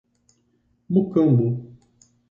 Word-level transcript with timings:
Mucambo 0.91 1.45